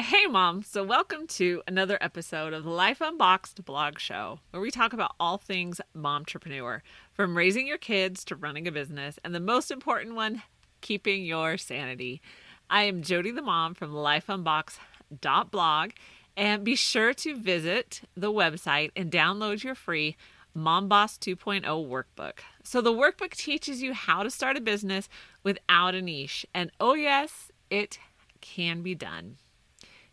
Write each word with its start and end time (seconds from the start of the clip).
Hey, 0.00 0.26
Mom. 0.26 0.62
So, 0.62 0.84
welcome 0.84 1.26
to 1.28 1.62
another 1.66 1.96
episode 2.02 2.52
of 2.52 2.64
the 2.64 2.70
Life 2.70 3.00
Unboxed 3.00 3.64
blog 3.64 3.98
show, 3.98 4.40
where 4.50 4.60
we 4.60 4.70
talk 4.70 4.92
about 4.92 5.14
all 5.18 5.38
things 5.38 5.80
momtrepreneur, 5.96 6.82
from 7.14 7.34
raising 7.34 7.66
your 7.66 7.78
kids 7.78 8.22
to 8.26 8.36
running 8.36 8.68
a 8.68 8.72
business, 8.72 9.18
and 9.24 9.34
the 9.34 9.40
most 9.40 9.70
important 9.70 10.14
one, 10.14 10.42
keeping 10.82 11.24
your 11.24 11.56
sanity. 11.56 12.20
I 12.68 12.82
am 12.82 13.02
Jody 13.02 13.30
the 13.30 13.40
Mom 13.40 13.72
from 13.72 13.92
lifeunboxed.blog, 13.92 15.90
and 16.36 16.64
be 16.64 16.76
sure 16.76 17.14
to 17.14 17.36
visit 17.36 18.02
the 18.14 18.30
website 18.30 18.90
and 18.94 19.10
download 19.10 19.64
your 19.64 19.74
free 19.74 20.16
Mom 20.54 20.88
Boss 20.88 21.18
2.0 21.18 21.62
workbook. 21.64 22.38
So, 22.62 22.80
the 22.80 22.92
workbook 22.92 23.32
teaches 23.36 23.82
you 23.82 23.92
how 23.92 24.22
to 24.22 24.30
start 24.30 24.56
a 24.56 24.60
business 24.60 25.08
without 25.42 25.94
a 25.94 26.00
niche, 26.00 26.46
and 26.54 26.70
oh, 26.80 26.94
yes, 26.94 27.50
it 27.70 27.98
can 28.40 28.82
be 28.82 28.94
done. 28.94 29.36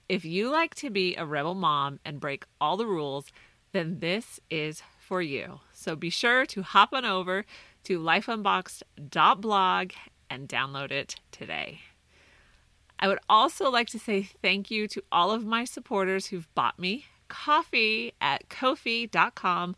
If 0.09 0.25
you 0.25 0.49
like 0.49 0.75
to 0.75 0.89
be 0.89 1.15
a 1.15 1.25
rebel 1.25 1.55
mom 1.55 1.99
and 2.03 2.19
break 2.19 2.45
all 2.59 2.75
the 2.75 2.87
rules, 2.87 3.27
then 3.71 3.99
this 3.99 4.39
is 4.49 4.83
for 4.99 5.21
you. 5.21 5.59
So 5.73 5.95
be 5.95 6.09
sure 6.09 6.45
to 6.47 6.63
hop 6.63 6.93
on 6.93 7.05
over 7.05 7.45
to 7.85 7.99
lifeunboxed.blog 7.99 9.91
and 10.29 10.49
download 10.49 10.91
it 10.91 11.15
today. 11.31 11.81
I 12.99 13.07
would 13.07 13.19
also 13.29 13.69
like 13.69 13.87
to 13.89 13.99
say 13.99 14.23
thank 14.41 14.69
you 14.69 14.87
to 14.89 15.03
all 15.11 15.31
of 15.31 15.45
my 15.45 15.65
supporters 15.65 16.27
who've 16.27 16.53
bought 16.55 16.77
me 16.77 17.05
coffee 17.27 18.13
at 18.19 18.49
ko-fi.com 18.49 19.75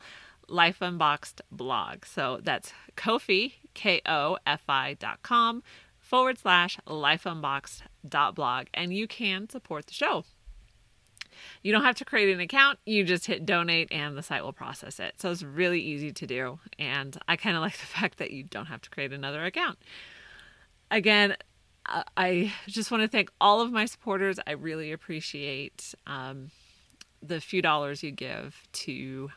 lifeunboxed 0.49 1.41
blog. 1.51 2.05
So 2.05 2.39
that's 2.43 2.73
Kofi, 2.95 3.53
K 3.73 4.01
O 4.05 4.37
F 4.45 4.63
I 4.69 4.95
dot 4.95 5.21
com 5.23 5.63
forward 5.99 6.37
slash 6.37 6.77
Life 6.85 7.25
Unboxed 7.25 7.83
dot 8.07 8.35
blog, 8.35 8.67
and 8.73 8.93
you 8.93 9.07
can 9.07 9.49
support 9.49 9.87
the 9.87 9.93
show. 9.93 10.25
You 11.63 11.71
don't 11.71 11.83
have 11.83 11.95
to 11.95 12.05
create 12.05 12.33
an 12.33 12.39
account, 12.39 12.79
you 12.85 13.03
just 13.03 13.25
hit 13.25 13.45
donate 13.45 13.91
and 13.91 14.15
the 14.15 14.21
site 14.21 14.43
will 14.43 14.53
process 14.53 14.99
it. 14.99 15.15
So 15.19 15.31
it's 15.31 15.41
really 15.41 15.81
easy 15.81 16.11
to 16.11 16.27
do. 16.27 16.59
And 16.77 17.17
I 17.27 17.35
kind 17.35 17.55
of 17.55 17.61
like 17.61 17.77
the 17.79 17.85
fact 17.85 18.19
that 18.19 18.31
you 18.31 18.43
don't 18.43 18.67
have 18.67 18.81
to 18.81 18.89
create 18.89 19.11
another 19.11 19.43
account. 19.43 19.79
Again, 20.91 21.35
I 21.85 22.53
just 22.67 22.91
want 22.91 23.01
to 23.03 23.07
thank 23.07 23.31
all 23.41 23.61
of 23.61 23.71
my 23.71 23.85
supporters. 23.85 24.39
I 24.45 24.51
really 24.51 24.91
appreciate 24.91 25.95
um, 26.07 26.51
the 27.21 27.41
few 27.41 27.61
dollars 27.61 28.03
you 28.03 28.11
give 28.11 28.61
to 28.73 29.31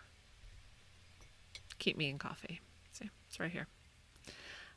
keep 1.78 1.96
me 1.96 2.08
in 2.08 2.18
coffee. 2.18 2.60
See, 2.92 3.10
it's 3.28 3.40
right 3.40 3.50
here. 3.50 3.66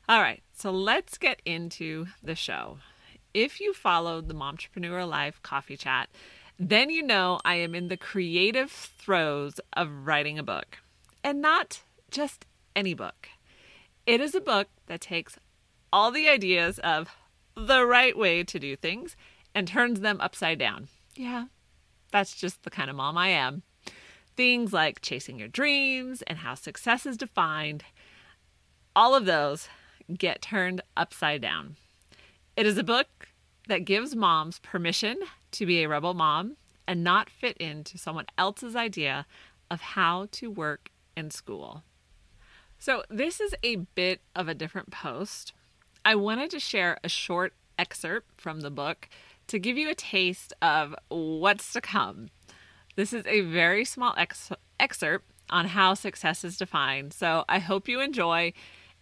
All 0.08 0.20
right, 0.20 0.42
so 0.52 0.70
let's 0.70 1.18
get 1.18 1.40
into 1.44 2.06
the 2.22 2.34
show. 2.34 2.78
If 3.32 3.60
you 3.60 3.72
followed 3.72 4.28
the 4.28 4.34
Momtrepreneur 4.34 5.08
Life 5.08 5.40
coffee 5.42 5.76
chat, 5.76 6.08
then 6.58 6.90
you 6.90 7.02
know 7.02 7.40
I 7.44 7.54
am 7.56 7.74
in 7.74 7.88
the 7.88 7.96
creative 7.96 8.70
throes 8.70 9.60
of 9.72 10.06
writing 10.06 10.38
a 10.38 10.42
book. 10.42 10.78
And 11.22 11.40
not 11.40 11.82
just 12.10 12.44
any 12.74 12.94
book. 12.94 13.28
It 14.06 14.20
is 14.20 14.34
a 14.34 14.40
book 14.40 14.68
that 14.86 15.00
takes 15.00 15.38
all 15.92 16.10
the 16.10 16.28
ideas 16.28 16.78
of 16.80 17.08
the 17.54 17.84
right 17.84 18.16
way 18.16 18.42
to 18.44 18.58
do 18.58 18.76
things 18.76 19.16
and 19.54 19.66
turns 19.66 20.00
them 20.00 20.20
upside 20.20 20.58
down. 20.58 20.88
Yeah, 21.14 21.46
that's 22.10 22.34
just 22.34 22.62
the 22.62 22.70
kind 22.70 22.90
of 22.90 22.96
mom 22.96 23.16
I 23.18 23.28
am. 23.28 23.62
Things 24.40 24.72
like 24.72 25.02
chasing 25.02 25.38
your 25.38 25.48
dreams 25.48 26.22
and 26.22 26.38
how 26.38 26.54
success 26.54 27.04
is 27.04 27.18
defined, 27.18 27.84
all 28.96 29.14
of 29.14 29.26
those 29.26 29.68
get 30.16 30.40
turned 30.40 30.80
upside 30.96 31.42
down. 31.42 31.76
It 32.56 32.64
is 32.64 32.78
a 32.78 32.82
book 32.82 33.28
that 33.68 33.84
gives 33.84 34.16
moms 34.16 34.58
permission 34.60 35.18
to 35.50 35.66
be 35.66 35.82
a 35.82 35.88
rebel 35.90 36.14
mom 36.14 36.56
and 36.88 37.04
not 37.04 37.28
fit 37.28 37.58
into 37.58 37.98
someone 37.98 38.24
else's 38.38 38.74
idea 38.74 39.26
of 39.70 39.82
how 39.82 40.26
to 40.30 40.50
work 40.50 40.88
in 41.14 41.30
school. 41.30 41.82
So, 42.78 43.02
this 43.10 43.42
is 43.42 43.54
a 43.62 43.76
bit 43.76 44.22
of 44.34 44.48
a 44.48 44.54
different 44.54 44.90
post. 44.90 45.52
I 46.02 46.14
wanted 46.14 46.48
to 46.52 46.60
share 46.60 46.96
a 47.04 47.10
short 47.10 47.52
excerpt 47.78 48.40
from 48.40 48.62
the 48.62 48.70
book 48.70 49.06
to 49.48 49.58
give 49.58 49.76
you 49.76 49.90
a 49.90 49.94
taste 49.94 50.54
of 50.62 50.94
what's 51.10 51.74
to 51.74 51.82
come. 51.82 52.30
This 52.96 53.12
is 53.12 53.26
a 53.26 53.40
very 53.40 53.84
small 53.84 54.14
ex- 54.16 54.52
excerpt 54.78 55.26
on 55.48 55.66
how 55.66 55.94
success 55.94 56.44
is 56.44 56.56
defined. 56.56 57.12
So, 57.12 57.44
I 57.48 57.58
hope 57.58 57.88
you 57.88 58.00
enjoy 58.00 58.52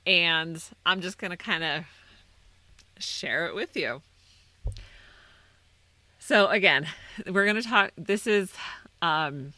and 0.07 0.63
I'm 0.87 1.01
just 1.03 1.19
going 1.19 1.31
to 1.31 1.37
kind 1.37 1.63
of 1.63 1.85
share 2.99 3.47
it 3.47 3.55
with 3.55 3.77
you. 3.77 4.03
So 6.19 6.49
again, 6.49 6.87
we're 7.27 7.45
going 7.45 7.57
to 7.57 7.63
talk 7.63 7.93
this 7.97 8.27
is 8.27 8.53
um 9.01 9.53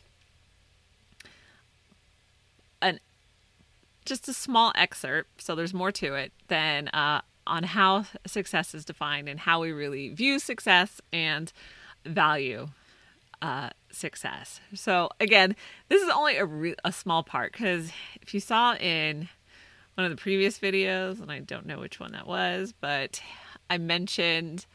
an 2.82 3.00
just 4.04 4.28
a 4.28 4.32
small 4.32 4.72
excerpt, 4.74 5.42
so 5.42 5.54
there's 5.54 5.74
more 5.74 5.92
to 5.92 6.14
it 6.14 6.32
than 6.48 6.88
uh 6.88 7.22
on 7.46 7.64
how 7.64 8.04
success 8.26 8.74
is 8.74 8.84
defined 8.84 9.28
and 9.28 9.40
how 9.40 9.60
we 9.60 9.72
really 9.72 10.10
view 10.10 10.38
success 10.38 11.00
and 11.12 11.52
value 12.04 12.68
uh, 13.42 13.70
success. 13.90 14.60
So 14.74 15.10
again, 15.18 15.56
this 15.88 16.02
is 16.02 16.10
only 16.10 16.36
a, 16.36 16.44
re- 16.44 16.74
a 16.84 16.92
small 16.92 17.22
part 17.22 17.52
because 17.52 17.90
if 18.20 18.34
you 18.34 18.40
saw 18.40 18.74
in 18.74 19.28
one 19.94 20.04
of 20.04 20.10
the 20.10 20.20
previous 20.20 20.58
videos, 20.58 21.20
and 21.20 21.30
I 21.30 21.40
don't 21.40 21.66
know 21.66 21.78
which 21.78 22.00
one 22.00 22.12
that 22.12 22.26
was, 22.26 22.72
but 22.80 23.20
I 23.68 23.78
mentioned 23.78 24.66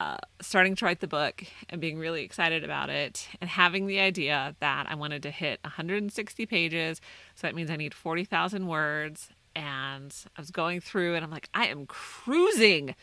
uh, 0.00 0.16
starting 0.40 0.74
to 0.76 0.84
write 0.84 1.00
the 1.00 1.06
book 1.06 1.44
and 1.68 1.80
being 1.80 1.98
really 1.98 2.22
excited 2.22 2.64
about 2.64 2.88
it 2.88 3.28
and 3.40 3.50
having 3.50 3.86
the 3.86 4.00
idea 4.00 4.56
that 4.60 4.86
I 4.88 4.94
wanted 4.94 5.22
to 5.24 5.30
hit 5.30 5.60
160 5.62 6.46
pages. 6.46 7.00
So 7.34 7.46
that 7.46 7.54
means 7.54 7.70
I 7.70 7.76
need 7.76 7.92
40,000 7.92 8.66
words. 8.66 9.28
And 9.54 10.14
I 10.36 10.40
was 10.40 10.50
going 10.50 10.80
through 10.80 11.16
and 11.16 11.24
I'm 11.24 11.30
like, 11.30 11.50
I 11.52 11.66
am 11.66 11.84
cruising 11.84 12.94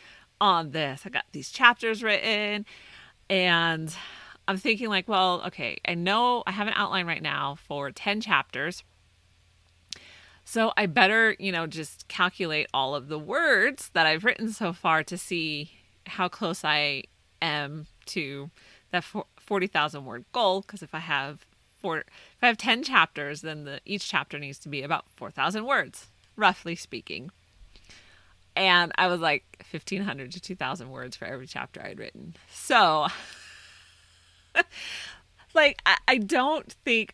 on 0.42 0.72
this. 0.72 1.04
I 1.06 1.10
got 1.10 1.26
these 1.34 1.52
chapters 1.52 2.02
written 2.02 2.66
and 3.30 3.96
I'm 4.48 4.58
thinking, 4.58 4.90
like, 4.90 5.08
well, 5.08 5.42
okay, 5.48 5.78
I 5.86 5.94
know 5.94 6.44
I 6.48 6.52
have 6.52 6.68
an 6.68 6.74
outline 6.76 7.06
right 7.06 7.22
now 7.22 7.56
for 7.56 7.92
10 7.92 8.22
chapters 8.22 8.84
so 10.50 10.72
I 10.78 10.86
better, 10.86 11.36
you 11.40 11.52
know, 11.52 11.68
just 11.68 12.08
calculate 12.08 12.68
all 12.74 12.96
of 12.96 13.10
the 13.10 13.20
words 13.20 13.90
that 13.90 14.08
I've 14.08 14.24
written 14.24 14.54
so 14.54 14.72
far 14.72 15.04
to 15.04 15.18
see 15.18 15.72
how 16.06 16.30
close 16.30 16.64
I 16.64 17.04
am 17.42 17.88
to 18.06 18.50
that 18.92 19.04
40,000 19.38 20.06
word 20.06 20.24
goal 20.32 20.62
because 20.62 20.82
if 20.82 20.96
I 20.96 21.00
have 21.00 21.46
four 21.82 21.98
if 21.98 22.06
I 22.42 22.48
have 22.48 22.56
10 22.56 22.84
chapters 22.84 23.42
then 23.42 23.66
the 23.66 23.82
each 23.84 24.08
chapter 24.08 24.40
needs 24.40 24.58
to 24.60 24.70
be 24.70 24.84
about 24.84 25.04
4,000 25.18 25.66
words, 25.66 26.08
roughly 26.38 26.78
speaking. 26.78 27.30
And 28.56 28.94
I 28.98 29.08
was 29.08 29.20
like 29.20 29.66
1500 29.70 30.32
to 30.32 30.40
2000 30.40 30.90
words 30.90 31.18
for 31.18 31.26
every 31.26 31.48
chapter 31.48 31.82
I'd 31.82 32.00
written. 32.00 32.38
So 32.50 33.08
like 35.54 35.82
I, 35.86 35.98
I 36.08 36.18
don't 36.18 36.72
think 36.86 37.12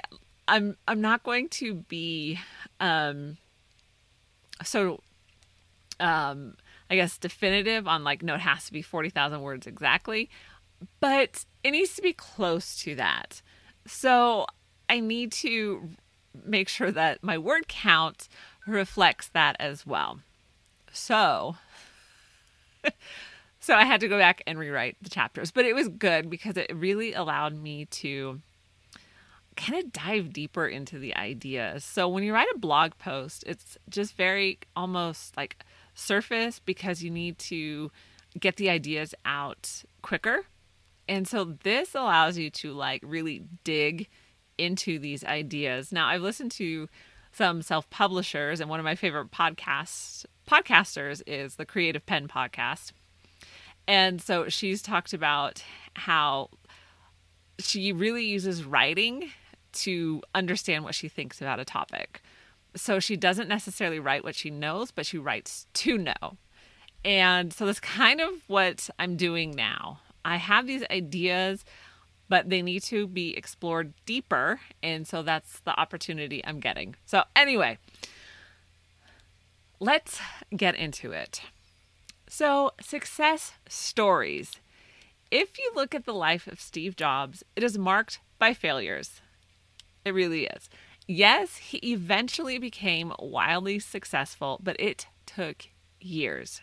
I'm 0.48 0.78
I'm 0.88 1.02
not 1.02 1.24
going 1.24 1.50
to 1.50 1.76
be 1.76 2.40
um 2.80 3.38
so 4.64 5.02
um 6.00 6.56
I 6.90 6.96
guess 6.96 7.18
definitive 7.18 7.88
on 7.88 8.04
like 8.04 8.22
no 8.24 8.36
it 8.36 8.42
has 8.42 8.66
to 8.66 8.74
be 8.74 8.82
40,000 8.82 9.42
words 9.42 9.68
exactly, 9.68 10.30
but 11.00 11.46
it 11.64 11.72
needs 11.72 11.96
to 11.96 12.02
be 12.02 12.14
close 12.14 12.76
to 12.84 12.96
that. 12.96 13.42
So 13.86 14.46
I 14.90 15.00
need 15.00 15.32
to 15.34 15.90
make 16.46 16.68
sure 16.70 16.92
that 16.92 17.24
my 17.24 17.38
word 17.38 17.68
count 17.68 18.28
reflects 18.68 19.28
that 19.30 19.56
as 19.60 19.86
well. 19.86 20.20
So 20.92 21.56
so 23.64 23.76
I 23.76 23.86
had 23.86 24.02
to 24.02 24.10
go 24.10 24.18
back 24.18 24.44
and 24.46 24.60
rewrite 24.60 24.98
the 25.02 25.10
chapters, 25.10 25.50
but 25.50 25.66
it 25.66 25.74
was 25.74 25.88
good 25.88 26.30
because 26.30 26.58
it 26.58 26.70
really 26.76 27.14
allowed 27.14 27.56
me 27.56 27.86
to 27.86 28.42
kind 29.56 29.82
of 29.82 29.94
dive 29.94 30.34
deeper 30.34 30.68
into 30.68 31.00
the 31.00 31.16
ideas. 31.16 31.86
So 31.86 32.10
when 32.10 32.24
you 32.24 32.34
write 32.34 32.50
a 32.54 32.60
blog 32.60 32.92
post, 33.00 33.46
it's 33.48 33.78
just 33.90 34.18
very 34.18 34.60
almost 34.76 35.38
like 35.38 35.64
surface 35.96 36.60
because 36.60 37.04
you 37.04 37.10
need 37.10 37.38
to 37.40 37.90
get 38.38 38.58
the 38.58 38.70
ideas 38.70 39.16
out 39.24 39.84
quicker. 40.02 40.46
And 41.08 41.26
so 41.26 41.56
this 41.64 41.96
allows 41.96 42.38
you 42.38 42.50
to 42.50 42.74
like 42.74 43.02
really 43.06 43.46
dig 43.64 44.10
into 44.58 45.00
these 45.00 45.24
ideas. 45.24 45.94
Now, 45.94 46.08
I've 46.08 46.22
listened 46.22 46.52
to 46.54 46.90
some 47.32 47.62
self-publishers 47.62 48.60
and 48.60 48.70
one 48.70 48.82
of 48.82 48.84
my 48.84 48.96
favorite 48.96 49.32
podcasts 49.32 50.26
podcasters 50.46 51.22
is 51.26 51.56
the 51.56 51.66
Creative 51.66 52.06
Penn 52.06 52.28
podcast. 52.28 52.92
And 53.88 54.22
so 54.22 54.50
she's 54.50 54.82
talked 54.82 55.14
about 55.14 55.64
how 55.96 56.50
she 57.60 57.92
really 57.92 58.26
uses 58.26 58.64
writing 58.64 59.32
to 59.74 60.22
understand 60.34 60.84
what 60.84 60.96
she 60.96 61.10
thinks 61.10 61.42
about 61.42 61.60
a 61.60 61.66
topic. 61.66 62.22
So 62.76 63.00
she 63.00 63.16
doesn't 63.16 63.48
necessarily 63.48 64.00
write 64.00 64.24
what 64.24 64.36
she 64.36 64.50
knows, 64.50 64.92
but 64.92 65.06
she 65.06 65.18
writes 65.18 65.68
to 65.74 65.98
know. 65.98 66.38
And 67.06 67.52
so 67.54 67.66
that's 67.66 67.80
kind 67.80 68.22
of 68.22 68.30
what 68.48 68.90
I'm 68.98 69.18
doing 69.18 69.52
now. 69.52 70.00
I 70.24 70.38
have 70.38 70.68
these 70.68 70.84
ideas, 70.90 71.66
but 72.30 72.50
they 72.50 72.62
need 72.62 72.84
to 72.84 73.08
be 73.08 73.36
explored 73.36 73.94
deeper. 74.06 74.62
And 74.82 75.08
so 75.08 75.22
that's 75.22 75.60
the 75.62 75.78
opportunity 75.78 76.44
I'm 76.46 76.60
getting. 76.60 76.96
So, 77.06 77.24
anyway, 77.36 77.78
let's 79.80 80.20
get 80.56 80.76
into 80.76 81.12
it. 81.12 81.42
So, 82.36 82.72
success 82.82 83.52
stories. 83.70 84.54
If 85.30 85.60
you 85.60 85.72
look 85.76 85.94
at 85.94 86.06
the 86.06 86.16
life 86.16 86.48
of 86.48 86.60
Steve 86.60 86.96
Jobs, 86.96 87.44
it 87.56 87.62
is 87.62 87.78
marked 87.78 88.22
by 88.40 88.56
failures. 88.56 89.22
It 90.04 90.16
really 90.16 90.46
is. 90.46 90.68
Yes, 91.08 91.58
he 91.58 91.78
eventually 91.78 92.58
became 92.58 93.14
wildly 93.20 93.78
successful, 93.78 94.60
but 94.64 94.76
it 94.80 95.06
took 95.28 95.68
years. 96.02 96.62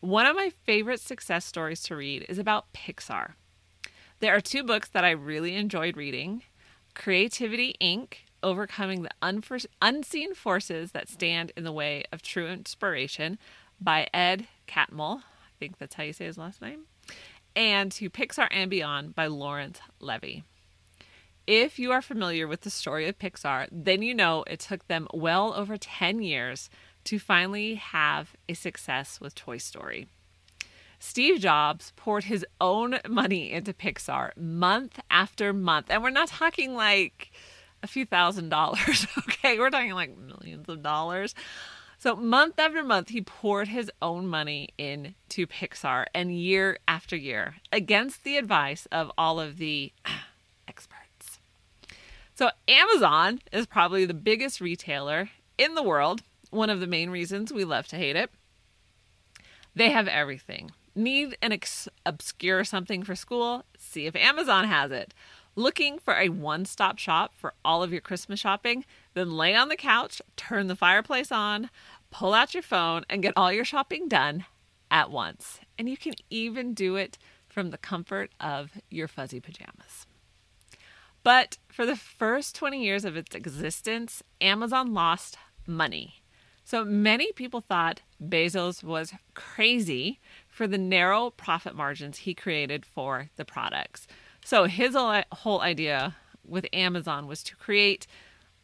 One 0.00 0.26
of 0.26 0.36
my 0.36 0.50
favorite 0.50 1.00
success 1.00 1.46
stories 1.46 1.82
to 1.84 1.96
read 1.96 2.26
is 2.28 2.38
about 2.38 2.70
Pixar. 2.74 3.36
There 4.18 4.36
are 4.36 4.40
two 4.42 4.62
books 4.62 4.90
that 4.90 5.02
I 5.02 5.12
really 5.12 5.54
enjoyed 5.56 5.96
reading 5.96 6.42
Creativity 6.94 7.74
Inc., 7.80 8.16
Overcoming 8.42 9.00
the 9.00 9.10
Unseen 9.80 10.34
Forces 10.34 10.92
That 10.92 11.08
Stand 11.08 11.52
in 11.56 11.64
the 11.64 11.72
Way 11.72 12.04
of 12.12 12.20
True 12.20 12.48
Inspiration 12.48 13.38
by 13.80 14.06
Ed 14.12 14.46
Catmull. 14.70 15.18
I 15.18 15.52
think 15.58 15.78
that's 15.78 15.94
how 15.94 16.04
you 16.04 16.12
say 16.12 16.26
his 16.26 16.38
last 16.38 16.62
name. 16.62 16.82
And 17.56 17.90
To 17.92 18.08
Pixar 18.08 18.48
and 18.50 18.70
Beyond 18.70 19.14
by 19.14 19.26
Lawrence 19.26 19.80
Levy. 19.98 20.44
If 21.46 21.78
you 21.78 21.90
are 21.90 22.02
familiar 22.02 22.46
with 22.46 22.60
the 22.60 22.70
story 22.70 23.08
of 23.08 23.18
Pixar, 23.18 23.66
then 23.72 24.02
you 24.02 24.14
know 24.14 24.44
it 24.46 24.60
took 24.60 24.86
them 24.86 25.08
well 25.12 25.52
over 25.54 25.76
10 25.76 26.22
years 26.22 26.70
to 27.04 27.18
finally 27.18 27.74
have 27.74 28.34
a 28.48 28.54
success 28.54 29.20
with 29.20 29.34
Toy 29.34 29.58
Story. 29.58 30.06
Steve 31.00 31.40
Jobs 31.40 31.92
poured 31.96 32.24
his 32.24 32.46
own 32.60 33.00
money 33.08 33.50
into 33.50 33.72
Pixar 33.72 34.36
month 34.36 35.00
after 35.10 35.52
month. 35.52 35.86
And 35.88 36.02
we're 36.02 36.10
not 36.10 36.28
talking 36.28 36.74
like 36.74 37.32
a 37.82 37.86
few 37.86 38.04
thousand 38.04 38.50
dollars, 38.50 39.06
okay? 39.18 39.58
We're 39.58 39.70
talking 39.70 39.92
like 39.92 40.16
millions 40.16 40.68
of 40.68 40.82
dollars. 40.82 41.34
So, 42.00 42.16
month 42.16 42.58
after 42.58 42.82
month, 42.82 43.10
he 43.10 43.20
poured 43.20 43.68
his 43.68 43.92
own 44.00 44.26
money 44.26 44.70
into 44.78 45.46
Pixar 45.46 46.06
and 46.14 46.34
year 46.34 46.78
after 46.88 47.14
year 47.14 47.56
against 47.70 48.24
the 48.24 48.38
advice 48.38 48.86
of 48.90 49.12
all 49.18 49.38
of 49.38 49.58
the 49.58 49.92
experts. 50.68 51.40
So, 52.34 52.52
Amazon 52.66 53.40
is 53.52 53.66
probably 53.66 54.06
the 54.06 54.14
biggest 54.14 54.62
retailer 54.62 55.28
in 55.58 55.74
the 55.74 55.82
world 55.82 56.22
one 56.48 56.70
of 56.70 56.80
the 56.80 56.86
main 56.86 57.10
reasons 57.10 57.52
we 57.52 57.66
love 57.66 57.86
to 57.88 57.96
hate 57.96 58.16
it. 58.16 58.30
They 59.74 59.90
have 59.90 60.08
everything. 60.08 60.70
Need 60.94 61.36
an 61.42 61.52
ex- 61.52 61.86
obscure 62.06 62.64
something 62.64 63.02
for 63.02 63.14
school? 63.14 63.66
See 63.78 64.06
if 64.06 64.16
Amazon 64.16 64.66
has 64.66 64.90
it. 64.90 65.12
Looking 65.56 65.98
for 65.98 66.14
a 66.14 66.28
one 66.28 66.64
stop 66.64 66.98
shop 66.98 67.32
for 67.36 67.54
all 67.64 67.82
of 67.82 67.92
your 67.92 68.00
Christmas 68.00 68.40
shopping? 68.40 68.84
Then 69.14 69.32
lay 69.32 69.54
on 69.54 69.68
the 69.68 69.76
couch, 69.76 70.22
turn 70.36 70.68
the 70.68 70.76
fireplace 70.76 71.32
on, 71.32 71.70
pull 72.10 72.34
out 72.34 72.54
your 72.54 72.62
phone, 72.62 73.04
and 73.10 73.22
get 73.22 73.34
all 73.36 73.52
your 73.52 73.64
shopping 73.64 74.08
done 74.08 74.44
at 74.90 75.10
once. 75.10 75.60
And 75.78 75.88
you 75.88 75.96
can 75.96 76.14
even 76.30 76.74
do 76.74 76.96
it 76.96 77.18
from 77.48 77.70
the 77.70 77.78
comfort 77.78 78.30
of 78.40 78.70
your 78.90 79.08
fuzzy 79.08 79.40
pajamas. 79.40 80.06
But 81.22 81.58
for 81.68 81.84
the 81.84 81.96
first 81.96 82.54
20 82.54 82.82
years 82.82 83.04
of 83.04 83.16
its 83.16 83.34
existence, 83.34 84.22
Amazon 84.40 84.94
lost 84.94 85.36
money. 85.66 86.22
So 86.64 86.84
many 86.84 87.32
people 87.32 87.60
thought 87.60 88.02
Bezos 88.22 88.84
was 88.84 89.12
crazy 89.34 90.20
for 90.48 90.66
the 90.66 90.78
narrow 90.78 91.30
profit 91.30 91.74
margins 91.74 92.18
he 92.18 92.34
created 92.34 92.86
for 92.86 93.30
the 93.36 93.44
products. 93.44 94.06
So 94.44 94.64
his 94.64 94.96
whole 94.96 95.60
idea 95.60 96.16
with 96.46 96.66
Amazon 96.72 97.26
was 97.26 97.42
to 97.44 97.56
create 97.56 98.06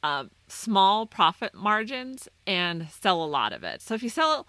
uh, 0.03 0.25
small 0.49 1.07
profit 1.07 1.55
margins 1.55 2.29
and 2.47 2.89
sell 2.91 3.23
a 3.23 3.27
lot 3.27 3.53
of 3.53 3.63
it. 3.63 3.83
So 3.83 3.95
if 3.95 4.03
you 4.03 4.09
sell 4.09 4.47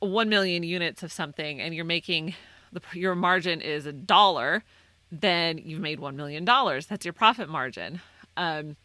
1 0.00 0.28
million 0.28 0.62
units 0.62 1.02
of 1.02 1.12
something 1.12 1.60
and 1.60 1.74
you're 1.74 1.84
making 1.84 2.34
the, 2.72 2.80
your 2.92 3.14
margin 3.14 3.60
is 3.60 3.86
a 3.86 3.92
dollar, 3.92 4.62
then 5.10 5.58
you've 5.58 5.80
made 5.80 5.98
$1 5.98 6.14
million. 6.14 6.44
That's 6.44 7.04
your 7.04 7.12
profit 7.12 7.48
margin. 7.48 8.00
Um, 8.36 8.76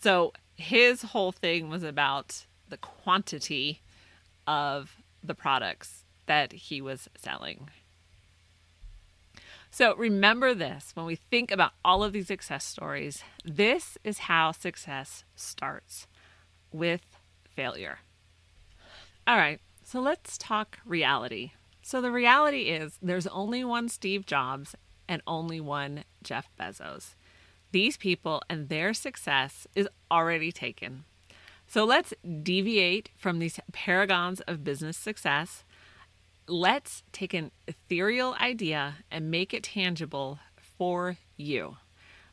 so 0.00 0.32
his 0.56 1.02
whole 1.02 1.32
thing 1.32 1.68
was 1.68 1.82
about 1.82 2.46
the 2.68 2.76
quantity 2.76 3.82
of 4.46 4.96
the 5.22 5.34
products 5.34 6.04
that 6.26 6.52
he 6.52 6.80
was 6.80 7.08
selling. 7.16 7.68
So 9.76 9.94
remember 9.94 10.54
this 10.54 10.92
when 10.94 11.04
we 11.04 11.16
think 11.16 11.50
about 11.50 11.72
all 11.84 12.02
of 12.02 12.14
these 12.14 12.28
success 12.28 12.64
stories, 12.64 13.22
this 13.44 13.98
is 14.04 14.20
how 14.20 14.52
success 14.52 15.22
starts 15.34 16.06
with 16.72 17.02
failure. 17.54 17.98
All 19.26 19.36
right, 19.36 19.60
so 19.84 20.00
let's 20.00 20.38
talk 20.38 20.78
reality. 20.86 21.50
So 21.82 22.00
the 22.00 22.10
reality 22.10 22.70
is 22.70 22.96
there's 23.02 23.26
only 23.26 23.64
one 23.64 23.90
Steve 23.90 24.24
Jobs 24.24 24.74
and 25.06 25.20
only 25.26 25.60
one 25.60 26.04
Jeff 26.22 26.48
Bezos. 26.58 27.14
These 27.70 27.98
people 27.98 28.40
and 28.48 28.70
their 28.70 28.94
success 28.94 29.66
is 29.74 29.90
already 30.10 30.52
taken. 30.52 31.04
So 31.68 31.84
let's 31.84 32.14
deviate 32.42 33.10
from 33.14 33.40
these 33.40 33.60
paragons 33.74 34.40
of 34.46 34.64
business 34.64 34.96
success. 34.96 35.64
Let's 36.48 37.02
take 37.12 37.34
an 37.34 37.50
ethereal 37.66 38.34
idea 38.40 38.96
and 39.10 39.30
make 39.30 39.52
it 39.52 39.64
tangible 39.64 40.38
for 40.78 41.16
you. 41.36 41.76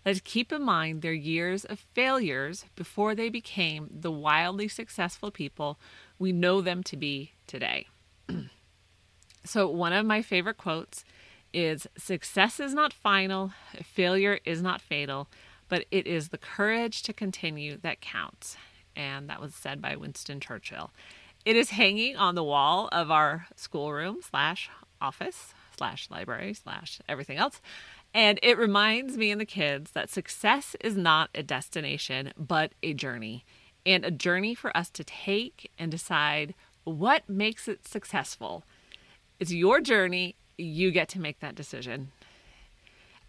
Let's 0.06 0.22
keep 0.24 0.52
in 0.52 0.64
mind 0.64 1.02
their 1.02 1.14
years 1.14 1.64
of 1.66 1.80
failures 1.94 2.66
before 2.76 3.16
they 3.16 3.30
became 3.30 3.90
the 3.90 4.12
wildly 4.12 4.68
successful 4.68 5.32
people 5.32 5.80
we 6.20 6.32
know 6.32 6.62
them 6.62 6.84
to 6.84 6.98
be 6.98 7.32
today. 7.48 7.88
so, 9.46 9.68
one 9.68 9.94
of 9.94 10.06
my 10.06 10.22
favorite 10.22 10.58
quotes 10.58 11.06
is 11.54 11.88
Success 11.98 12.60
is 12.60 12.74
not 12.74 12.92
final, 12.92 13.54
failure 13.82 14.40
is 14.46 14.62
not 14.62 14.82
fatal, 14.82 15.30
but 15.70 15.86
it 15.90 16.06
is 16.06 16.30
the 16.30 16.38
courage 16.38 17.02
to 17.04 17.14
continue 17.14 17.78
that 17.78 18.02
counts 18.02 18.58
and 18.96 19.30
that 19.30 19.42
was 19.42 19.56
said 19.56 19.82
by 19.82 19.96
Winston 19.96 20.40
Churchill. 20.40 20.92
It 21.46 21.56
is 21.58 21.72
hanging 21.72 22.16
on 22.16 22.36
the 22.36 22.44
wall 22.44 22.88
of 22.92 23.12
our 23.12 23.48
schoolroom 23.56 24.20
slash 24.22 24.70
office 25.02 25.54
slash 25.76 26.10
library 26.10 26.54
slash 26.54 27.00
everything 27.10 27.38
else. 27.38 27.60
And 28.14 28.40
it 28.42 28.58
reminds 28.58 29.18
me 29.18 29.32
and 29.32 29.42
the 29.42 29.46
kids 29.46 29.92
that 29.92 30.10
success 30.10 30.76
is 30.80 30.96
not 30.96 31.30
a 31.36 31.44
destination, 31.44 32.32
but 32.38 32.72
a 32.82 32.94
journey. 32.94 33.44
And 33.86 34.06
a 34.06 34.12
journey 34.12 34.56
for 34.56 34.76
us 34.78 34.90
to 34.92 35.04
take 35.04 35.70
and 35.78 35.92
decide 35.92 36.54
what 36.86 37.28
makes 37.28 37.68
it 37.68 37.88
successful. 37.88 38.64
It's 39.40 39.52
your 39.52 39.82
journey. 39.82 40.36
You 40.58 40.92
get 40.92 41.10
to 41.10 41.20
make 41.20 41.40
that 41.40 41.56
decision. 41.56 42.12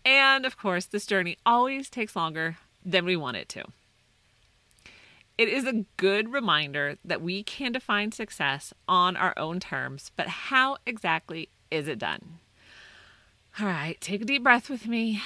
And 0.04 0.44
of 0.44 0.56
course, 0.56 0.85
this 0.85 1.06
journey 1.06 1.38
always 1.44 1.88
takes 1.88 2.14
longer 2.14 2.59
than 2.85 3.04
we 3.04 3.16
want 3.16 3.38
it 3.38 3.49
to. 3.50 3.64
It 5.36 5.48
is 5.48 5.66
a 5.66 5.84
good 5.96 6.32
reminder 6.32 6.96
that 7.04 7.20
we 7.20 7.42
can 7.42 7.72
define 7.72 8.12
success 8.12 8.72
on 8.86 9.16
our 9.16 9.34
own 9.36 9.58
terms, 9.58 10.12
but 10.14 10.28
how 10.28 10.76
exactly 10.86 11.48
is 11.72 11.88
it 11.88 11.98
done? 11.98 12.38
All 13.58 13.66
right, 13.66 14.00
take 14.00 14.22
a 14.22 14.24
deep 14.24 14.44
breath 14.44 14.70
with 14.70 14.86
me 14.86 15.22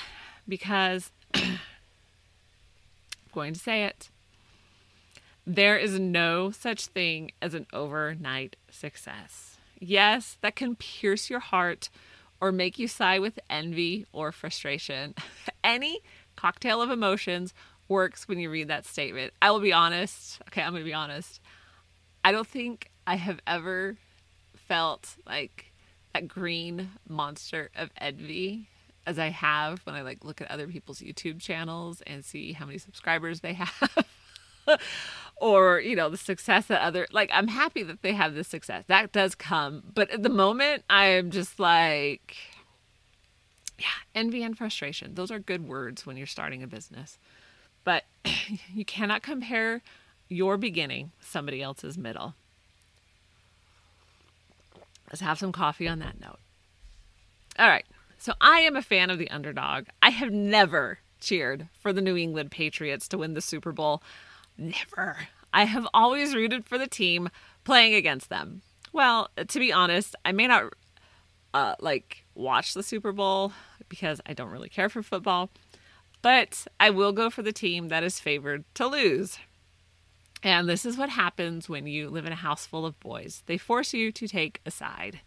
because 0.48 1.10
I'm 1.34 1.58
going 3.32 3.52
to 3.52 3.60
say 3.60 3.84
it. 3.84 4.08
There 5.46 5.76
is 5.76 5.98
no 5.98 6.50
such 6.50 6.86
thing 6.86 7.30
as 7.42 7.52
an 7.52 7.66
overnight 7.72 8.56
success. 8.70 9.58
Yes, 9.78 10.38
that 10.40 10.56
can 10.56 10.76
pierce 10.76 11.28
your 11.28 11.40
heart 11.40 11.90
or 12.40 12.50
make 12.50 12.78
you 12.78 12.88
sigh 12.88 13.18
with 13.18 13.38
envy 13.50 14.06
or 14.12 14.32
frustration. 14.32 15.14
Any 15.64 16.00
cocktail 16.36 16.80
of 16.80 16.90
emotions 16.90 17.52
works 17.88 18.28
when 18.28 18.38
you 18.38 18.50
read 18.50 18.68
that 18.68 18.86
statement. 18.86 19.32
I 19.40 19.50
will 19.50 19.60
be 19.60 19.72
honest. 19.72 20.40
Okay, 20.48 20.62
I'm 20.62 20.72
going 20.72 20.82
to 20.82 20.88
be 20.88 20.94
honest. 20.94 21.40
I 22.24 22.32
don't 22.32 22.46
think 22.46 22.90
I 23.06 23.16
have 23.16 23.40
ever 23.46 23.96
felt 24.54 25.16
like 25.26 25.72
that 26.14 26.28
green 26.28 26.90
monster 27.08 27.70
of 27.76 27.90
envy 27.98 28.68
as 29.06 29.18
I 29.18 29.28
have 29.28 29.80
when 29.86 29.94
I 29.94 30.02
like 30.02 30.24
look 30.24 30.40
at 30.40 30.50
other 30.50 30.66
people's 30.66 31.00
YouTube 31.00 31.40
channels 31.40 32.02
and 32.06 32.24
see 32.24 32.52
how 32.52 32.66
many 32.66 32.78
subscribers 32.78 33.40
they 33.40 33.52
have. 33.54 34.06
or, 35.36 35.80
you 35.80 35.96
know, 35.96 36.10
the 36.10 36.18
success 36.18 36.66
that 36.66 36.82
other 36.82 37.06
like 37.10 37.30
I'm 37.32 37.48
happy 37.48 37.82
that 37.84 38.02
they 38.02 38.12
have 38.12 38.34
this 38.34 38.48
success. 38.48 38.84
That 38.88 39.12
does 39.12 39.34
come, 39.34 39.82
but 39.94 40.10
at 40.10 40.22
the 40.22 40.28
moment 40.28 40.84
I 40.90 41.06
am 41.06 41.30
just 41.30 41.58
like 41.58 42.36
yeah, 43.78 43.86
envy 44.14 44.42
and 44.42 44.58
frustration. 44.58 45.14
Those 45.14 45.30
are 45.30 45.38
good 45.38 45.66
words 45.66 46.04
when 46.04 46.16
you're 46.16 46.26
starting 46.26 46.62
a 46.62 46.66
business. 46.66 47.18
But 47.88 48.04
you 48.74 48.84
cannot 48.84 49.22
compare 49.22 49.80
your 50.28 50.58
beginning 50.58 51.12
somebody 51.20 51.62
else's 51.62 51.96
middle. 51.96 52.34
Let's 55.06 55.22
have 55.22 55.38
some 55.38 55.52
coffee 55.52 55.88
on 55.88 55.98
that 56.00 56.20
note. 56.20 56.38
All 57.58 57.66
right. 57.66 57.86
So 58.18 58.34
I 58.42 58.58
am 58.58 58.76
a 58.76 58.82
fan 58.82 59.08
of 59.08 59.18
the 59.18 59.30
underdog. 59.30 59.86
I 60.02 60.10
have 60.10 60.30
never 60.30 60.98
cheered 61.18 61.68
for 61.80 61.94
the 61.94 62.02
New 62.02 62.14
England 62.14 62.50
Patriots 62.50 63.08
to 63.08 63.16
win 63.16 63.32
the 63.32 63.40
Super 63.40 63.72
Bowl. 63.72 64.02
Never. 64.58 65.16
I 65.54 65.64
have 65.64 65.88
always 65.94 66.34
rooted 66.34 66.66
for 66.66 66.76
the 66.76 66.88
team 66.88 67.30
playing 67.64 67.94
against 67.94 68.28
them. 68.28 68.60
Well, 68.92 69.30
to 69.38 69.58
be 69.58 69.72
honest, 69.72 70.14
I 70.26 70.32
may 70.32 70.46
not 70.46 70.74
uh, 71.54 71.74
like 71.80 72.26
watch 72.34 72.74
the 72.74 72.82
Super 72.82 73.12
Bowl 73.12 73.54
because 73.88 74.20
I 74.26 74.34
don't 74.34 74.50
really 74.50 74.68
care 74.68 74.90
for 74.90 75.02
football, 75.02 75.48
but 76.22 76.66
I 76.78 76.90
will 76.90 77.12
go 77.12 77.30
for 77.30 77.42
the 77.42 77.52
team 77.52 77.88
that 77.88 78.02
is 78.02 78.20
favored 78.20 78.64
to 78.74 78.86
lose. 78.86 79.38
And 80.42 80.68
this 80.68 80.84
is 80.84 80.96
what 80.96 81.10
happens 81.10 81.68
when 81.68 81.86
you 81.86 82.08
live 82.08 82.26
in 82.26 82.32
a 82.32 82.36
house 82.36 82.66
full 82.66 82.86
of 82.86 82.98
boys. 83.00 83.42
They 83.46 83.58
force 83.58 83.92
you 83.92 84.12
to 84.12 84.28
take 84.28 84.60
a 84.64 84.70
side. 84.70 85.20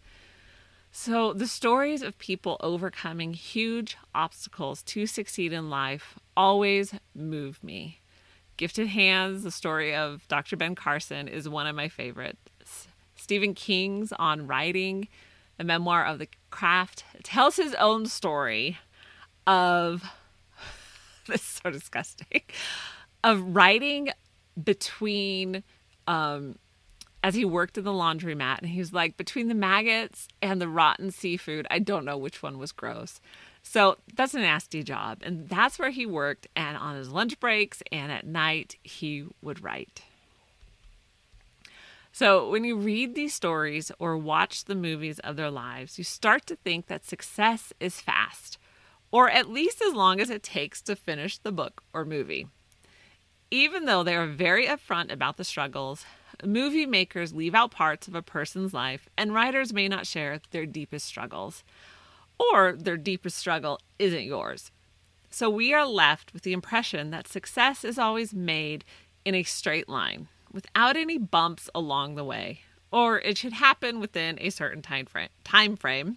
So, 0.94 1.32
the 1.32 1.46
stories 1.46 2.02
of 2.02 2.18
people 2.18 2.58
overcoming 2.60 3.32
huge 3.32 3.96
obstacles 4.14 4.82
to 4.84 5.06
succeed 5.06 5.52
in 5.52 5.70
life 5.70 6.18
always 6.36 6.94
move 7.14 7.64
me. 7.64 8.00
Gifted 8.58 8.88
Hands, 8.88 9.42
the 9.42 9.50
story 9.50 9.94
of 9.94 10.28
Dr. 10.28 10.56
Ben 10.56 10.74
Carson, 10.74 11.28
is 11.28 11.48
one 11.48 11.66
of 11.66 11.74
my 11.74 11.88
favorites. 11.88 12.88
Stephen 13.16 13.54
King's 13.54 14.12
On 14.12 14.46
Writing, 14.46 15.08
a 15.58 15.64
memoir 15.64 16.04
of 16.04 16.18
the 16.18 16.28
craft, 16.50 17.04
tells 17.22 17.56
his 17.56 17.74
own 17.76 18.04
story 18.04 18.78
of 19.46 20.04
this 21.26 21.40
is 21.40 21.60
so 21.62 21.70
disgusting. 21.70 22.42
Of 23.24 23.54
writing 23.54 24.08
between 24.62 25.62
um 26.08 26.58
as 27.22 27.36
he 27.36 27.44
worked 27.44 27.78
in 27.78 27.84
the 27.84 27.92
laundromat 27.92 28.58
and 28.58 28.68
he 28.68 28.80
was 28.80 28.92
like 28.92 29.16
between 29.16 29.46
the 29.46 29.54
maggots 29.54 30.26
and 30.42 30.60
the 30.60 30.66
rotten 30.66 31.12
seafood 31.12 31.64
i 31.70 31.78
don't 31.78 32.04
know 32.04 32.18
which 32.18 32.42
one 32.42 32.58
was 32.58 32.72
gross. 32.72 33.20
So 33.62 33.98
that's 34.14 34.34
a 34.34 34.40
nasty 34.40 34.82
job. 34.82 35.22
And 35.22 35.48
that's 35.48 35.78
where 35.78 35.90
he 35.90 36.04
worked. 36.04 36.48
And 36.56 36.76
on 36.76 36.96
his 36.96 37.10
lunch 37.10 37.38
breaks 37.38 37.82
and 37.90 38.10
at 38.10 38.26
night 38.26 38.76
he 38.82 39.24
would 39.40 39.62
write. 39.62 40.02
So 42.12 42.50
when 42.50 42.64
you 42.64 42.76
read 42.76 43.14
these 43.14 43.34
stories 43.34 43.90
or 43.98 44.18
watch 44.18 44.64
the 44.64 44.74
movies 44.74 45.18
of 45.20 45.36
their 45.36 45.50
lives 45.50 45.96
you 45.96 46.04
start 46.04 46.44
to 46.46 46.56
think 46.56 46.86
that 46.86 47.06
success 47.06 47.72
is 47.80 48.00
fast 48.00 48.58
or 49.12 49.30
at 49.30 49.48
least 49.48 49.80
as 49.80 49.94
long 49.94 50.20
as 50.20 50.30
it 50.30 50.42
takes 50.42 50.82
to 50.82 50.96
finish 50.96 51.38
the 51.38 51.52
book 51.52 51.84
or 51.92 52.04
movie 52.04 52.48
even 53.52 53.84
though 53.84 54.02
they 54.02 54.16
are 54.16 54.26
very 54.26 54.66
upfront 54.66 55.12
about 55.12 55.36
the 55.36 55.44
struggles, 55.44 56.06
movie 56.42 56.86
makers 56.86 57.34
leave 57.34 57.54
out 57.54 57.70
parts 57.70 58.08
of 58.08 58.14
a 58.14 58.22
person's 58.22 58.72
life, 58.72 59.10
and 59.14 59.34
writers 59.34 59.74
may 59.74 59.88
not 59.88 60.06
share 60.06 60.40
their 60.52 60.64
deepest 60.64 61.04
struggles. 61.04 61.62
Or 62.40 62.72
their 62.72 62.96
deepest 62.96 63.36
struggle 63.36 63.78
isn't 63.98 64.22
yours. 64.22 64.70
So 65.28 65.50
we 65.50 65.74
are 65.74 65.86
left 65.86 66.32
with 66.32 66.44
the 66.44 66.54
impression 66.54 67.10
that 67.10 67.28
success 67.28 67.84
is 67.84 67.98
always 67.98 68.32
made 68.32 68.86
in 69.22 69.34
a 69.34 69.42
straight 69.42 69.88
line, 69.88 70.28
without 70.50 70.96
any 70.96 71.18
bumps 71.18 71.68
along 71.74 72.14
the 72.14 72.24
way, 72.24 72.60
or 72.90 73.20
it 73.20 73.36
should 73.36 73.52
happen 73.52 74.00
within 74.00 74.38
a 74.40 74.48
certain 74.48 74.80
time 74.80 75.04
frame. 75.04 75.28
Time 75.44 75.76
frame. 75.76 76.16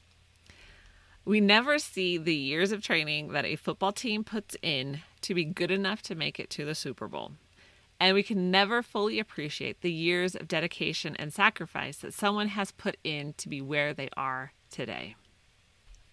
We 1.25 1.41
never 1.41 1.79
see 1.79 2.19
the 2.19 2.35
years 2.35 2.71
of 2.71 2.83
training 2.83 3.29
that 3.29 3.45
a 3.45 3.55
football 3.55 3.91
team 3.91 4.23
puts 4.23 4.55
in 4.61 5.01
to 5.21 5.33
be 5.33 5.43
good 5.43 5.71
enough 5.71 6.03
to 6.03 6.13
make 6.13 6.39
it 6.39 6.51
to 6.51 6.65
the 6.65 6.75
Super 6.75 7.07
Bowl. 7.07 7.31
And 7.99 8.13
we 8.13 8.21
can 8.21 8.51
never 8.51 8.83
fully 8.83 9.17
appreciate 9.17 9.81
the 9.81 9.91
years 9.91 10.35
of 10.35 10.47
dedication 10.47 11.15
and 11.15 11.33
sacrifice 11.33 11.97
that 11.97 12.13
someone 12.13 12.49
has 12.49 12.71
put 12.71 12.97
in 13.03 13.33
to 13.37 13.49
be 13.49 13.59
where 13.59 13.91
they 13.91 14.09
are 14.15 14.53
today. 14.69 15.15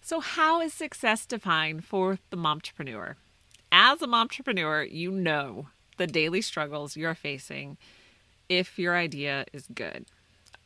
So, 0.01 0.19
how 0.19 0.61
is 0.61 0.73
success 0.73 1.27
defined 1.27 1.85
for 1.85 2.17
the 2.31 2.37
momtrepreneur? 2.37 3.15
As 3.71 4.01
a 4.01 4.07
momtrepreneur, 4.07 4.91
you 4.91 5.11
know 5.11 5.67
the 5.97 6.07
daily 6.07 6.41
struggles 6.41 6.97
you're 6.97 7.13
facing 7.13 7.77
if 8.49 8.79
your 8.79 8.97
idea 8.97 9.45
is 9.53 9.67
good. 9.73 10.05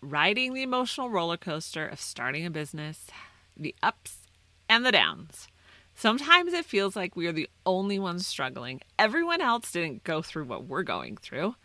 Riding 0.01 0.53
the 0.53 0.63
emotional 0.63 1.09
roller 1.09 1.37
coaster 1.37 1.85
of 1.85 1.99
starting 1.99 2.45
a 2.45 2.49
business, 2.49 3.07
the 3.55 3.75
ups 3.83 4.26
and 4.69 4.85
the 4.85 4.91
downs. 4.91 5.47
Sometimes 5.95 6.53
it 6.53 6.65
feels 6.65 6.95
like 6.95 7.15
we 7.15 7.25
are 7.27 7.31
the 7.31 7.49
only 7.65 7.97
ones 7.97 8.27
struggling. 8.27 8.81
Everyone 8.99 9.41
else 9.41 9.71
didn't 9.71 10.03
go 10.03 10.21
through 10.21 10.45
what 10.45 10.65
we're 10.65 10.83
going 10.83 11.17
through. 11.17 11.55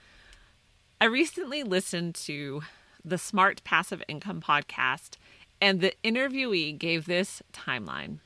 I 1.00 1.04
recently 1.04 1.62
listened 1.62 2.14
to 2.26 2.62
the 3.04 3.18
Smart 3.18 3.62
Passive 3.64 4.02
Income 4.08 4.40
podcast, 4.40 5.16
and 5.60 5.80
the 5.80 5.92
interviewee 6.02 6.78
gave 6.78 7.04
this 7.04 7.42
timeline. 7.52 8.18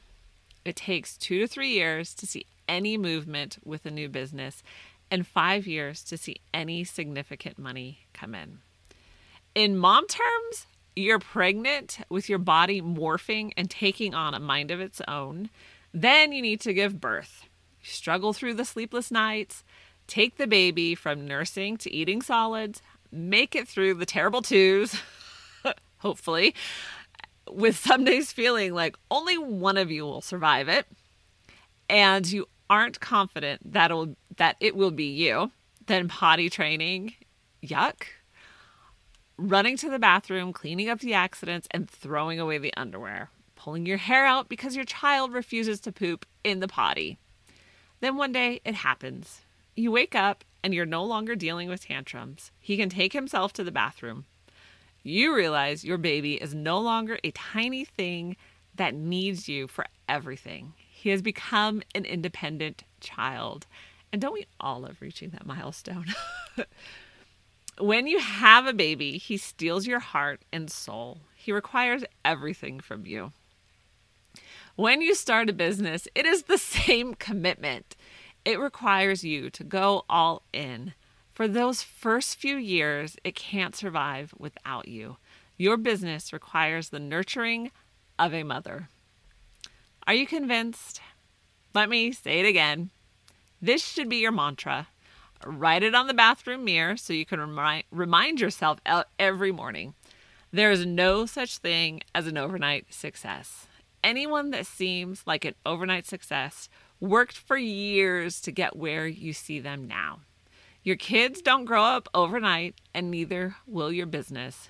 It 0.64 0.76
takes 0.76 1.16
two 1.16 1.40
to 1.40 1.46
three 1.46 1.70
years 1.70 2.14
to 2.14 2.26
see 2.26 2.46
any 2.68 2.98
movement 2.98 3.58
with 3.64 3.86
a 3.86 3.90
new 3.90 4.08
business, 4.08 4.62
and 5.10 5.26
five 5.26 5.66
years 5.66 6.02
to 6.04 6.16
see 6.16 6.36
any 6.52 6.84
significant 6.84 7.58
money 7.58 8.00
come 8.12 8.34
in. 8.34 8.58
In 9.54 9.76
mom 9.76 10.06
terms, 10.06 10.66
you're 10.96 11.18
pregnant 11.18 11.98
with 12.08 12.28
your 12.28 12.38
body 12.38 12.80
morphing 12.80 13.52
and 13.56 13.70
taking 13.70 14.14
on 14.14 14.32
a 14.34 14.40
mind 14.40 14.70
of 14.70 14.80
its 14.80 15.02
own. 15.06 15.50
Then 15.92 16.32
you 16.32 16.40
need 16.40 16.60
to 16.62 16.72
give 16.72 17.00
birth. 17.00 17.44
Struggle 17.82 18.32
through 18.32 18.54
the 18.54 18.64
sleepless 18.64 19.10
nights, 19.10 19.62
take 20.06 20.38
the 20.38 20.46
baby 20.46 20.94
from 20.94 21.26
nursing 21.26 21.76
to 21.76 21.92
eating 21.92 22.22
solids, 22.22 22.82
make 23.12 23.54
it 23.54 23.68
through 23.68 23.94
the 23.94 24.06
terrible 24.06 24.42
twos, 24.42 25.00
hopefully, 25.98 26.54
with 27.48 27.76
some 27.76 28.04
days 28.04 28.32
feeling 28.32 28.74
like 28.74 28.96
only 29.10 29.38
one 29.38 29.76
of 29.76 29.90
you 29.90 30.04
will 30.04 30.22
survive 30.22 30.68
it, 30.68 30.86
and 31.88 32.26
you 32.26 32.48
aren't 32.68 32.98
confident 32.98 33.60
that'll 33.72 34.16
that 34.38 34.56
it 34.58 34.74
will 34.74 34.90
be 34.90 35.04
you. 35.04 35.52
Then 35.86 36.08
potty 36.08 36.50
training, 36.50 37.14
yuck 37.62 38.06
running 39.38 39.76
to 39.78 39.90
the 39.90 39.98
bathroom, 39.98 40.52
cleaning 40.52 40.88
up 40.88 41.00
the 41.00 41.14
accidents, 41.14 41.68
and 41.70 41.88
throwing 41.88 42.40
away 42.40 42.58
the 42.58 42.74
underwear, 42.76 43.30
pulling 43.54 43.86
your 43.86 43.98
hair 43.98 44.24
out 44.24 44.48
because 44.48 44.76
your 44.76 44.84
child 44.84 45.32
refuses 45.32 45.80
to 45.80 45.92
poop 45.92 46.26
in 46.44 46.60
the 46.60 46.68
potty. 46.68 47.18
Then 48.00 48.16
one 48.16 48.32
day 48.32 48.60
it 48.64 48.74
happens. 48.74 49.42
You 49.74 49.90
wake 49.92 50.14
up 50.14 50.44
and 50.62 50.74
you're 50.74 50.86
no 50.86 51.04
longer 51.04 51.36
dealing 51.36 51.68
with 51.68 51.86
tantrums. 51.86 52.50
He 52.58 52.76
can 52.76 52.88
take 52.88 53.12
himself 53.12 53.52
to 53.54 53.64
the 53.64 53.70
bathroom. 53.70 54.24
You 55.02 55.34
realize 55.34 55.84
your 55.84 55.98
baby 55.98 56.34
is 56.34 56.54
no 56.54 56.80
longer 56.80 57.18
a 57.22 57.30
tiny 57.30 57.84
thing 57.84 58.36
that 58.74 58.94
needs 58.94 59.48
you 59.48 59.68
for 59.68 59.86
everything. 60.08 60.72
He 60.76 61.10
has 61.10 61.22
become 61.22 61.82
an 61.94 62.04
independent 62.04 62.84
child. 63.00 63.66
And 64.12 64.20
don't 64.20 64.32
we 64.32 64.46
all 64.58 64.80
love 64.80 64.96
reaching 65.00 65.30
that 65.30 65.46
milestone? 65.46 66.06
When 67.78 68.06
you 68.06 68.18
have 68.18 68.66
a 68.66 68.72
baby, 68.72 69.18
he 69.18 69.36
steals 69.36 69.86
your 69.86 70.00
heart 70.00 70.42
and 70.52 70.70
soul. 70.70 71.18
He 71.34 71.52
requires 71.52 72.04
everything 72.24 72.80
from 72.80 73.06
you. 73.06 73.32
When 74.76 75.00
you 75.00 75.14
start 75.14 75.50
a 75.50 75.54
business, 75.54 76.08
it 76.14 76.26
is 76.26 76.44
the 76.44 76.58
same 76.58 77.14
commitment. 77.14 77.96
It 78.44 78.58
requires 78.58 79.24
you 79.24 79.50
to 79.50 79.64
go 79.64 80.04
all 80.08 80.42
in. 80.52 80.94
For 81.32 81.46
those 81.46 81.82
first 81.82 82.36
few 82.36 82.56
years, 82.56 83.16
it 83.22 83.34
can't 83.34 83.76
survive 83.76 84.32
without 84.38 84.88
you. 84.88 85.18
Your 85.58 85.76
business 85.76 86.32
requires 86.32 86.88
the 86.88 86.98
nurturing 86.98 87.70
of 88.18 88.32
a 88.32 88.42
mother. 88.42 88.88
Are 90.06 90.14
you 90.14 90.26
convinced? 90.26 91.00
Let 91.74 91.90
me 91.90 92.12
say 92.12 92.40
it 92.40 92.46
again. 92.46 92.90
This 93.60 93.84
should 93.84 94.08
be 94.08 94.16
your 94.16 94.32
mantra. 94.32 94.88
Write 95.44 95.82
it 95.82 95.94
on 95.94 96.06
the 96.06 96.14
bathroom 96.14 96.64
mirror 96.64 96.96
so 96.96 97.12
you 97.12 97.26
can 97.26 97.40
remind, 97.40 97.84
remind 97.90 98.40
yourself 98.40 98.80
every 99.18 99.52
morning. 99.52 99.94
There 100.52 100.70
is 100.70 100.86
no 100.86 101.26
such 101.26 101.58
thing 101.58 102.00
as 102.14 102.26
an 102.26 102.38
overnight 102.38 102.92
success. 102.92 103.66
Anyone 104.02 104.50
that 104.50 104.66
seems 104.66 105.22
like 105.26 105.44
an 105.44 105.54
overnight 105.64 106.06
success 106.06 106.68
worked 107.00 107.36
for 107.36 107.56
years 107.56 108.40
to 108.40 108.50
get 108.50 108.76
where 108.76 109.06
you 109.06 109.32
see 109.32 109.60
them 109.60 109.86
now. 109.86 110.20
Your 110.82 110.96
kids 110.96 111.42
don't 111.42 111.64
grow 111.64 111.82
up 111.82 112.08
overnight, 112.14 112.76
and 112.94 113.10
neither 113.10 113.56
will 113.66 113.92
your 113.92 114.06
business. 114.06 114.68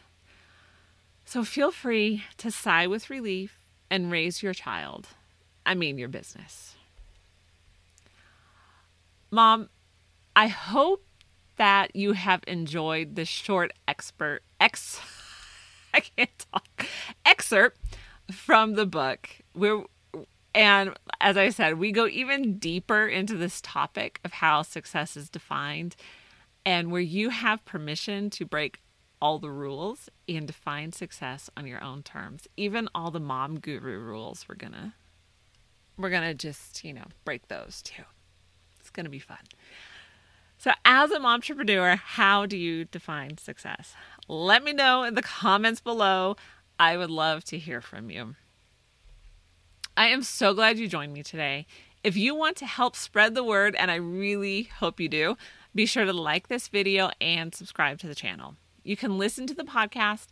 So 1.27 1.45
feel 1.45 1.71
free 1.71 2.25
to 2.39 2.51
sigh 2.51 2.87
with 2.87 3.11
relief 3.11 3.59
and 3.91 4.11
raise 4.11 4.43
your 4.43 4.55
child. 4.55 5.09
I 5.67 5.75
mean, 5.75 5.99
your 5.99 6.09
business. 6.09 6.75
Mom, 9.31 9.69
I 10.37 10.49
hope 10.49 11.05
that 11.57 11.97
you 11.97 12.13
have 12.13 12.43
enjoyed 12.47 13.17
this 13.17 13.29
short 13.29 13.73
expert 13.89 14.43
ex 14.61 15.01
I 15.95 16.01
can't 16.01 16.47
talk 16.53 16.87
excerpt 17.25 17.81
from 18.31 18.75
the 18.75 18.87
book. 18.87 19.31
We're 19.55 19.85
and 20.55 20.95
as 21.21 21.37
I 21.37 21.51
said, 21.51 21.79
we 21.79 21.93
go 21.93 22.07
even 22.07 22.59
deeper 22.59 23.07
into 23.07 23.37
this 23.37 23.61
topic 23.63 24.21
of 24.25 24.33
how 24.35 24.63
success 24.63 25.17
is 25.17 25.29
defined. 25.31 25.97
and 26.65 26.91
where 26.91 27.01
you 27.01 27.31
have 27.31 27.65
permission 27.65 28.29
to 28.31 28.45
break 28.45 28.81
all 29.23 29.39
the 29.39 29.51
rules 29.51 30.11
and 30.29 30.47
define 30.47 30.93
success 30.93 31.49
on 31.57 31.67
your 31.67 31.83
own 31.83 32.03
terms. 32.03 32.49
Even 32.57 32.89
all 32.95 33.11
the 33.11 33.21
mom 33.21 33.61
guru 33.61 33.99
rules, 33.99 34.47
we're 34.49 34.57
gonna 34.57 34.95
we're 35.97 36.11
gonna 36.11 36.35
just, 36.35 36.85
you 36.85 36.93
know, 36.93 37.07
break 37.25 37.49
those 37.49 37.83
too. 37.83 38.03
It's 38.81 38.91
gonna 38.91 39.09
be 39.09 39.19
fun. 39.19 39.39
So, 40.59 40.73
as 40.85 41.11
a 41.11 41.21
entrepreneur, 41.21 41.97
how 41.97 42.47
do 42.47 42.57
you 42.57 42.87
define 42.87 43.39
success? 43.39 43.95
Let 44.27 44.65
me 44.65 44.73
know 44.73 45.05
in 45.05 45.15
the 45.15 45.23
comments 45.23 45.81
below. 45.81 46.37
I 46.79 46.97
would 46.97 47.11
love 47.11 47.45
to 47.45 47.59
hear 47.59 47.81
from 47.81 48.11
you. 48.11 48.37
I 49.97 50.09
am 50.09 50.23
so 50.23 50.55
glad 50.55 50.79
you 50.79 50.89
joined 50.89 51.13
me 51.13 51.23
today. 51.23 51.67
If 52.03 52.17
you 52.17 52.35
want 52.35 52.57
to 52.59 52.67
help 52.67 52.97
spread 52.97 53.35
the 53.35 53.45
word, 53.45 53.75
and 53.77 53.91
I 53.91 53.97
really 53.97 54.65
hope 54.65 55.01
you 55.01 55.09
do, 55.09 55.37
be 55.75 55.87
sure 55.87 56.05
to 56.05 56.13
like 56.13 56.49
this 56.49 56.69
video 56.69 57.11
and 57.21 57.55
subscribe 57.55 57.99
to 58.01 58.07
the 58.07 58.15
channel. 58.15 58.57
You 58.83 58.97
can 58.97 59.19
listen 59.19 59.47
to 59.49 59.55
the 59.55 59.65
podcast 59.65 60.27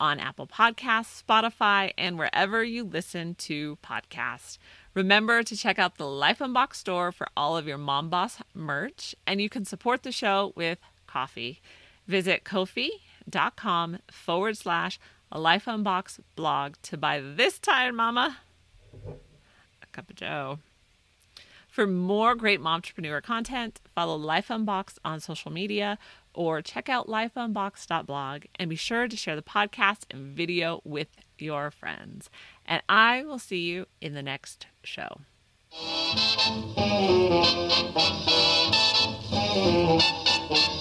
on 0.00 0.18
Apple 0.18 0.46
Podcasts, 0.46 1.22
Spotify, 1.22 1.92
and 1.96 2.18
wherever 2.18 2.64
you 2.64 2.82
listen 2.82 3.34
to 3.36 3.78
podcasts. 3.84 4.58
Remember 4.92 5.44
to 5.44 5.56
check 5.56 5.78
out 5.78 5.98
the 5.98 6.06
Life 6.06 6.40
Unboxed 6.40 6.80
store 6.80 7.12
for 7.12 7.28
all 7.36 7.56
of 7.56 7.68
your 7.68 7.78
Mom 7.78 8.10
Boss 8.10 8.38
merch, 8.54 9.14
and 9.24 9.40
you 9.40 9.48
can 9.48 9.64
support 9.64 10.02
the 10.02 10.10
show 10.10 10.52
with 10.56 10.78
coffee. 11.06 11.60
Visit 12.08 12.42
ko-fi.com 12.42 13.98
forward 14.10 14.56
slash 14.56 14.98
Life 15.32 15.68
Unboxed 15.68 16.20
blog 16.34 16.74
to 16.82 16.96
buy 16.96 17.20
this 17.20 17.60
time, 17.60 17.94
Mama, 17.96 18.38
a 19.06 19.86
cup 19.92 20.10
of 20.10 20.16
joe. 20.16 20.58
For 21.68 21.86
more 21.86 22.34
great 22.34 22.60
momtrepreneur 22.60 23.22
content, 23.22 23.80
follow 23.94 24.16
Life 24.16 24.50
Unboxed 24.50 24.98
on 25.04 25.20
social 25.20 25.52
media 25.52 25.98
or 26.34 26.62
check 26.62 26.88
out 26.88 27.06
lifeunboxed.blog 27.06 28.44
and 28.56 28.70
be 28.70 28.76
sure 28.76 29.08
to 29.08 29.16
share 29.16 29.36
the 29.36 29.42
podcast 29.42 30.00
and 30.10 30.36
video 30.36 30.80
with 30.84 31.08
your 31.38 31.70
friends 31.70 32.28
and 32.70 32.82
I 32.88 33.24
will 33.24 33.40
see 33.40 33.58
you 33.58 33.86
in 34.00 34.14
the 34.14 34.22
next 34.22 34.66
show. 34.82 35.20
Thank 39.52 40.68
you. 40.68 40.79